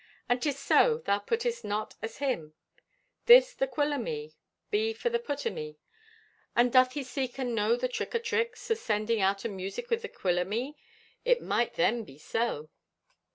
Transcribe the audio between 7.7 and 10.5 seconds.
the trick o' tricks o' sending out a music with the quill o'